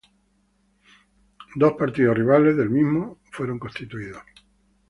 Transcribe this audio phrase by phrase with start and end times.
[1.53, 4.23] Dos partidos rivales del mismo fueron constituidos.